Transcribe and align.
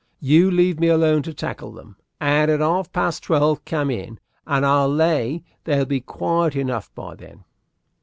You 0.19 0.49
leave 0.49 0.79
me 0.79 0.87
alone 0.87 1.21
to 1.21 1.31
tackle 1.31 1.73
them, 1.73 1.95
and 2.19 2.49
at 2.49 2.59
half 2.59 2.91
past 2.91 3.21
twelve 3.21 3.63
come 3.65 3.91
in, 3.91 4.19
and 4.47 4.65
I'll 4.65 4.89
lay 4.91 5.43
they'll 5.65 5.85
be 5.85 6.01
quiet 6.01 6.55
enough 6.55 6.91
by 6.95 7.13
then." 7.13 7.43